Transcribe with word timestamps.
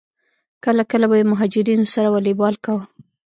کله 0.63 0.83
کله 0.91 1.05
به 1.09 1.15
یې 1.19 1.25
مهاجرینو 1.31 1.91
سره 1.93 2.07
والیبال 2.11 2.55
کاوه. 2.65 2.83